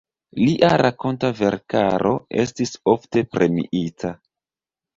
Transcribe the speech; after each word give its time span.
Lia 0.43 0.69
rakonta 0.81 1.29
verkaro 1.41 2.15
estis 2.45 2.75
ofte 2.97 3.25
premiita. 3.37 4.15